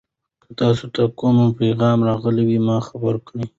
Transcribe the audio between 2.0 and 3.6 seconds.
راغی ما خبر کړئ.